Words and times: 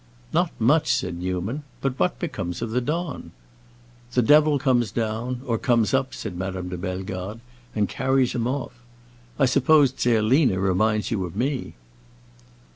"Not 0.33 0.49
much!" 0.57 0.91
said 0.91 1.17
Newman. 1.19 1.61
"But 1.79 1.99
what 1.99 2.17
becomes 2.17 2.63
of 2.63 2.71
the 2.71 2.81
Don?" 2.81 3.33
"The 4.13 4.23
devil 4.23 4.57
comes 4.57 4.91
down—or 4.91 5.59
comes 5.59 5.93
up," 5.93 6.15
said 6.15 6.35
Madame 6.35 6.69
de 6.69 6.77
Bellegarde, 6.79 7.39
"and 7.75 7.87
carries 7.87 8.33
him 8.33 8.47
off. 8.47 8.73
I 9.37 9.45
suppose 9.45 9.93
Zerlina 9.95 10.57
reminds 10.59 11.11
you 11.11 11.23
of 11.23 11.35
me." 11.35 11.75